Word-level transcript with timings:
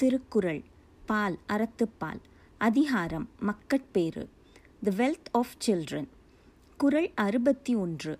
திருக்குறள் 0.00 0.62
பால் 1.06 1.38
அறத்துப்பால் 1.48 2.20
அதிகாரம் 2.58 3.28
மக்கட்பேறு 3.40 4.28
தி 4.82 4.90
வெல்த் 4.90 5.28
ஆஃப் 5.32 5.54
சில்ட்ரன் 5.66 6.08
குறள் 6.76 7.10
அறுபத்தி 7.14 7.74
ஒன்று 7.74 8.18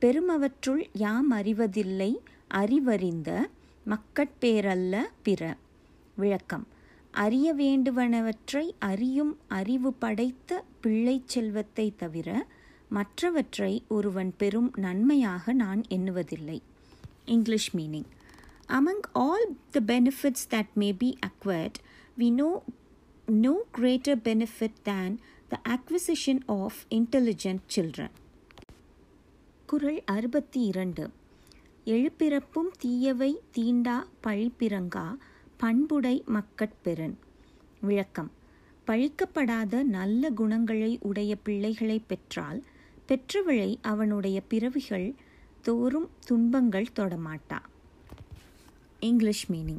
பெருமவற்றுள் 0.00 0.84
யாம் 0.92 1.32
அறிவதில்லை 1.32 2.16
அறிவறிந்த 2.54 3.48
மக்கட்பேரல்ல 3.86 5.00
பிற. 5.22 5.56
விளக்கம் 6.16 6.66
அறிய 7.10 7.54
வேண்டுவனவற்றை 7.54 8.70
அறியும் 8.78 9.38
அறிவு 9.48 9.92
படைத்த 9.92 10.64
பிள்ளை 10.80 11.22
செல்வத்தை 11.26 11.92
தவிர 11.96 12.46
மற்றவற்றை 12.88 13.82
ஒருவன் 13.88 14.34
பெரும் 14.36 14.72
நன்மையாக 14.76 15.52
நான் 15.52 15.82
எண்ணுவதில்லை. 15.88 16.60
English 17.24 17.76
meaning 17.76 18.10
Among 18.74 19.00
all 19.14 19.44
the 19.72 19.80
benefits 19.80 20.50
that 20.50 20.66
may 20.76 20.92
be 21.00 21.14
acquired, 21.26 21.72
we 22.18 22.30
know 22.30 22.62
no 23.32 23.54
greater 23.78 24.20
benefit 24.24 24.72
than 24.84 25.18
the 25.50 25.58
acquisition 25.68 26.48
of 26.48 26.72
intelligent 26.90 27.58
children. 27.76 28.10
குறள் 29.66 30.02
அறுபத்தி 30.04 30.60
இரண்டு. 30.60 31.10
எழுப்பிறப்பும் 31.84 32.70
தீயவை 32.78 33.40
தீண்டா 33.56 34.04
பழிப்பிறங்கா 34.22 35.16
பண்புடை 35.56 36.24
மக்கட்பெறன். 36.26 37.14
விளக்கம். 37.80 38.30
பழிக்கப்படாத 38.86 39.82
நல்ல 39.82 40.30
குணங்களை 40.30 40.98
உடைய 41.00 41.36
பிள்ளைகளை 41.36 42.02
பெற்றால் 42.06 42.62
பெற்றவளை 43.08 43.76
அவனுடைய 43.82 44.40
பிறவிகள் 44.40 45.14
தோறும் 45.62 46.10
துன்பங்கள் 46.26 46.86
தொடமாட்டா. 46.96 47.58
English 49.04 49.52
meaning. 49.52 49.76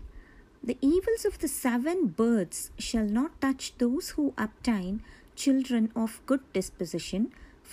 The 0.67 0.77
evils 0.81 1.23
of 1.23 1.33
the 1.41 1.47
seven 1.63 1.97
birds 2.17 2.71
shall 2.77 3.09
not 3.09 3.31
touch 3.41 3.73
those 3.79 4.05
who 4.17 4.33
obtain 4.37 4.99
children 5.45 5.95
of 5.95 6.09
good 6.27 6.41
disposition, 6.53 7.29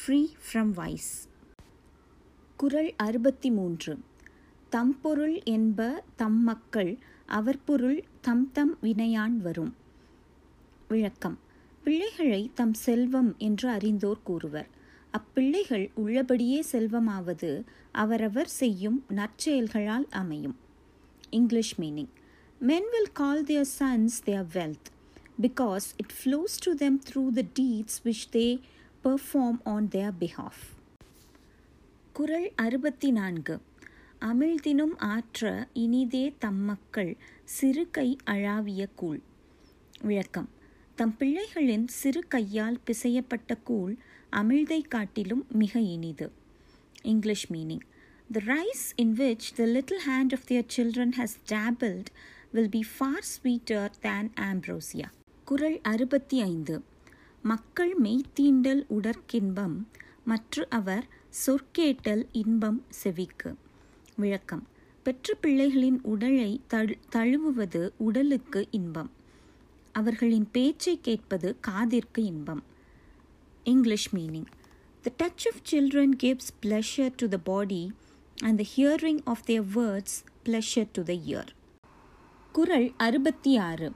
free 0.06 0.30
from 0.52 0.72
vice. 0.76 1.28
குரல் 2.56 2.94
அறுபத்தி 2.96 3.50
மூன்று 3.50 3.98
தம் 4.68 5.00
பொருள் 5.00 5.42
என்ப 5.42 6.04
தம் 6.16 6.42
மக்கள் 6.42 6.98
அவர் 7.26 7.64
பொருள் 7.64 8.04
தம் 8.20 8.52
தம் 8.52 8.78
வினையான் 8.82 9.36
வரும். 9.36 9.74
விளக்கம். 10.88 11.38
பிள்ளைகளை 11.84 12.50
தம் 12.54 12.74
செல்வம் 12.74 13.34
என்று 13.38 13.68
அறிந்தோர் 13.68 14.22
கூறுவர். 14.22 14.68
அப்பிள்ளைகள் 15.10 15.90
உள்ளபடியே 15.94 16.64
செல்வமாவது 16.72 17.64
அவரவர் 17.92 18.48
செய்யும் 18.48 19.04
நற்செயல்களால் 19.08 20.10
அமையும். 20.10 20.61
English 21.32 21.70
meaning. 21.78 22.08
Men 22.60 22.84
will 22.92 23.10
call 23.12 23.42
their 23.42 23.64
sons 23.70 24.20
their 24.20 24.44
wealth 24.54 24.86
because 25.38 25.94
it 25.98 26.10
flows 26.12 26.54
to 26.58 26.74
them 26.74 26.98
through 26.98 27.30
the 27.30 27.46
deeds 27.54 27.94
which 28.04 28.22
they 28.30 28.50
perform 29.04 29.56
on 29.66 29.82
their 29.88 30.12
behalf. 30.20 30.58
குரல் 32.12 32.48
அறுபத்தி 32.56 33.10
நான்கு 33.10 33.54
அமிழ்தினும் 34.22 34.94
ஆற்ற 35.06 35.42
இனிதே 35.74 36.24
தம்மக்கள் 36.40 37.12
சிறு 37.44 37.84
கை 37.90 38.08
அழாவிய 38.24 38.82
கூழ் 38.96 39.20
விளக்கம் 40.02 40.48
தம் 40.94 41.14
பிள்ளைகளின் 41.18 41.86
சிறு 41.92 42.22
கையால் 42.28 42.78
பிசையப்பட்ட 42.86 43.56
கூழ் 43.64 43.94
அமிழ்தை 44.32 44.80
காட்டிலும் 44.88 45.44
மிக 45.52 45.80
இனிது 45.94 46.28
English 47.02 47.46
meaning 47.52 47.84
The 48.31 48.41
rice 48.41 48.93
in 48.97 49.15
which 49.15 49.53
the 49.53 49.65
little 49.67 50.01
hand 50.01 50.33
of 50.33 50.41
their 50.45 50.63
children 50.75 51.09
has 51.13 51.31
dabbled 51.47 52.07
will 52.53 52.67
be 52.67 52.83
far 52.97 53.19
sweeter 53.25 53.83
than 54.01 54.23
ambrosia. 54.49 55.07
குறள் 55.47 55.77
அறுபத்தி 55.83 56.37
ஐந்து 56.43 56.75
மக்கள் 57.43 57.93
மெய்த்தீண்டல் 58.01 58.81
உடற்கின்பம் 58.89 59.77
மற்ற 60.23 60.65
அவர் 60.69 61.05
சொற்கேட்டல் 61.45 62.23
இன்பம் 62.31 62.79
செவிக்கு 62.89 63.51
விளக்கம் 64.15 64.63
பெற்ற 65.05 65.37
பிள்ளைகளின் 65.41 65.99
உடலை 66.03 66.51
தழு 66.67 66.95
தழுவுவது 67.09 67.83
உடலுக்கு 67.97 68.67
இன்பம் 68.71 69.11
அவர்களின் 69.91 70.47
பேச்சை 70.51 70.95
கேட்பது 71.01 71.55
காதிற்கு 71.67 72.23
இன்பம் 72.25 72.63
English 73.65 74.09
meaning 74.15 74.49
The 75.03 75.13
touch 75.23 75.45
of 75.45 75.63
children 75.63 76.11
gives 76.23 76.51
pleasure 76.63 77.09
to 77.11 77.25
the 77.27 77.39
body 77.45 77.83
and 78.40 78.58
the 78.58 78.66
hearing 78.76 79.26
of 79.26 79.38
their 79.46 79.64
words 79.74 80.24
pleasure 80.44 80.90
to 80.92 81.06
the 81.06 81.18
ear. 81.26 81.46
அறுபத்தி 82.96 83.56
ஆறு 83.56 83.92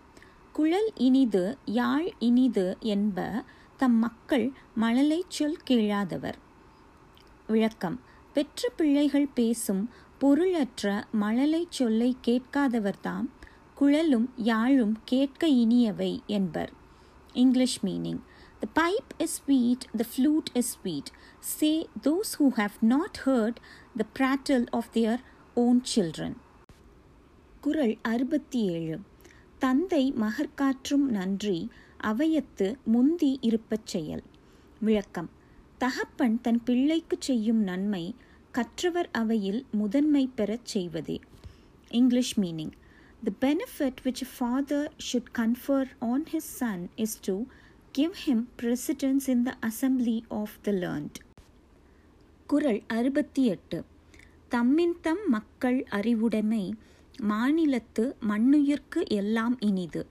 குழல் 0.53 0.91
இனிது 0.95 1.59
யாழ் 1.65 2.13
இனிது 2.19 2.77
என்ப 2.81 3.45
தம் 3.77 3.95
மக்கள் 3.95 4.53
மழலை 4.75 5.25
சொல் 5.29 5.57
கேளாதவர். 5.57 6.39
விளக்கம். 7.47 8.01
பெற்ற 8.33 8.69
பிள்ளைகள் 8.69 9.27
பேசும் 9.27 9.91
பொருளற்ற 10.19 11.07
மழலை 11.13 11.67
சொல்லை 11.71 12.17
கேட்காதவர்தாம் 12.27 13.29
குழலும் 13.75 14.33
யாழும் 14.37 14.99
கேட்க 15.05 15.47
இனியவை 15.47 16.19
என்பர். 16.27 16.73
English 17.33 17.85
meaning. 17.85 18.21
The 18.62 18.70
pipe 18.74 19.14
is 19.18 19.32
sweet, 19.34 19.82
the 19.98 20.04
flute 20.04 20.50
is 20.54 20.68
sweet. 20.70 21.08
Say 21.40 21.76
those 22.02 22.30
who 22.34 22.48
have 22.52 22.76
not 22.84 23.18
heard 23.18 23.56
the 23.96 24.08
prattle 24.14 24.66
of 24.72 24.86
their 24.94 25.18
own 25.56 25.82
children. 25.84 26.32
குறள் 27.64 27.96
அறுபத்தி 28.02 28.60
ஏழு 28.72 29.00
தந்தை 29.60 30.04
மகற்காற்றும் 30.16 31.06
நன்றி 31.10 31.60
அவையத்து 32.04 32.68
முந்தி 32.86 33.32
இருப்பச் 33.42 33.90
செயல் 33.94 34.24
விளக்கம் 34.80 35.30
தகப்பன் 35.78 36.38
தன் 36.42 36.62
பிள்ளைக்கு 36.64 37.18
செய்யும் 37.20 37.62
நன்மை 37.64 38.16
கற்றவர் 38.52 39.10
அவையில் 39.12 39.66
முதன்மை 39.72 40.24
பெறச் 40.36 40.70
செய்வதே 40.74 41.18
English 41.92 42.40
meaning 42.40 42.74
The 43.24 43.34
benefit 43.40 43.96
which 44.04 44.22
a 44.22 44.30
father 44.40 44.84
should 44.98 45.28
confer 45.34 45.84
on 46.02 46.22
his 46.26 46.46
son 46.60 46.80
is 46.96 47.12
to 47.18 47.36
give 47.99 48.13
him 48.27 48.45
precedence 48.63 49.29
in 49.29 49.47
the 49.47 49.53
assembly 49.53 50.21
of 50.31 50.49
the 50.65 50.73
learned. 50.73 51.15
குரல் 52.47 52.83
அறுபத்தி 52.87 53.45
எட்டு 53.45 53.85
தம்மின் 54.51 55.01
தம் 55.01 55.29
மக்கள் 55.29 55.85
அறிவுடைமை 55.85 56.75
மாநிலத்து 57.23 58.15
மண்ணுயிர்க்கு 58.29 59.07
எல்லாம் 59.07 59.61
இனிது. 59.61 60.07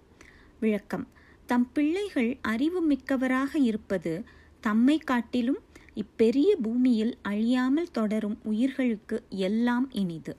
விளக்கம். 0.60 1.08
தம் 1.46 1.72
பிள்ளைகள் 1.74 2.38
அறிவு 2.42 2.82
மிக்கவராக 2.82 3.60
இருப்பது 3.60 4.24
தம்மை 4.62 4.98
காட்டிலும் 4.98 5.60
இப்பெரிய 5.96 6.52
பூமியில் 6.62 7.18
அழியாமல் 7.22 7.92
தொடரும் 7.92 8.38
உயிர்களுக்கு 8.44 9.24
எல்லாம் 9.30 9.92
இனிது. 9.92 10.36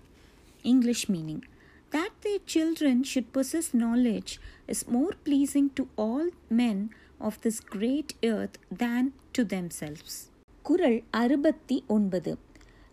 English 0.62 1.10
meaning 1.10 1.40
that 1.90 2.14
the 2.22 2.36
children 2.54 3.02
should 3.14 3.34
possess 3.34 3.76
knowledge 3.78 4.32
is 4.66 4.88
more 4.88 5.16
pleasing 5.24 5.70
to 5.74 5.84
all 5.96 6.32
men 6.48 6.90
of 7.20 7.34
this 7.44 7.62
great 7.62 8.08
earth 8.22 8.52
than 8.78 9.12
to 9.30 9.46
themselves. 9.46 10.14
குரல் 10.62 11.02
அறுபத்தி 11.10 11.84
ஒன்பது. 11.86 12.38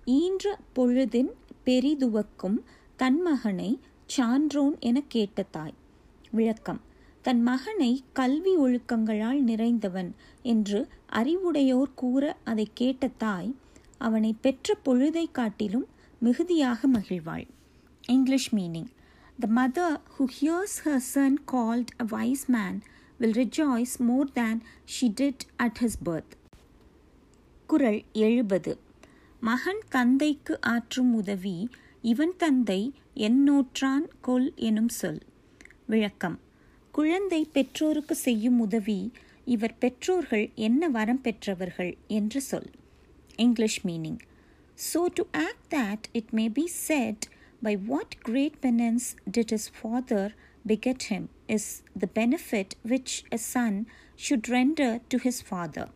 ஈன்ற 0.06 0.59
பொழுதின் 0.75 1.29
பெரிதுவக்கும் 1.66 2.57
தன் 2.95 3.22
மகனை 3.22 3.79
சான்றோன் 4.06 4.79
என 4.79 5.01
கேட்ட 5.07 5.45
தாய். 5.51 5.73
விளக்கம். 6.31 6.81
தன் 7.22 7.41
மகனை 7.41 8.03
கல்வி 8.13 8.57
ஒழுக்கங்களால் 8.57 9.44
நிறைந்தவன் 9.44 10.11
என்று 10.41 10.88
அறிவுடையோர் 11.13 11.94
கூற 11.95 12.38
அதை 12.44 12.69
கேட்ட 12.73 13.09
தாய் 13.17 13.55
அவனை 13.97 14.35
பெற்ற 14.41 14.78
பொழுதை 14.85 15.31
காட்டிலும் 15.31 15.88
மிகுதியாக 16.19 16.88
மகிழ்வாள். 16.90 17.47
English 18.07 18.55
meaning 18.55 18.88
the 19.40 19.47
mother 19.55 20.00
who 20.17 20.25
hears 20.41 20.88
her 20.88 21.05
son 21.13 21.40
called 21.51 22.02
a 22.02 22.05
wise 22.08 22.49
man 22.49 22.81
will 23.21 23.33
rejoice 23.33 23.95
more 24.09 24.27
than 24.34 24.56
she 24.84 25.06
did 25.21 25.47
at 25.59 25.77
his 25.80 25.95
birth. 26.04 26.33
குறள் 27.68 28.03
எழுபது 28.12 28.78
மகன் 29.42 29.83
தந்தைக்கு 29.89 30.60
ஆற்றும் 30.60 31.15
உதவி 31.15 31.68
இவன் 32.03 32.34
தந்தை 32.36 32.92
எண்ணூற்றான் 33.16 34.06
கொல் 34.27 34.48
எனும் 34.56 34.89
சொல் 34.89 35.21
விளக்கம் 35.86 36.39
குழந்தை 36.92 37.48
பெற்றோருக்கு 37.53 38.15
செய்யும் 38.15 38.60
உதவி 38.60 39.12
இவர் 39.45 39.78
பெற்றோர்கள் 39.78 40.50
என்ன 40.54 40.89
வரம் 40.89 41.21
பெற்றவர்கள் 41.21 41.97
என்று 42.09 42.41
சொல் 42.41 42.71
English 43.36 43.86
meaning 43.86 44.18
So 44.78 45.00
to 45.09 45.22
act 45.33 45.65
that 45.71 46.03
it 46.12 46.27
may 46.30 46.48
be 46.48 46.65
said 46.89 47.16
by 47.62 47.72
what 47.89 48.10
great 48.22 48.60
penance 48.60 49.06
did 49.30 49.50
his 49.50 49.66
father 49.80 50.24
beget 50.65 51.03
him 51.03 51.29
is 51.47 51.83
the 51.95 52.07
benefit 52.07 52.75
which 52.83 53.23
a 53.31 53.37
son 53.37 53.85
should 54.15 54.49
render 54.49 54.99
to 55.09 55.17
his 55.17 55.41
father. 55.41 55.89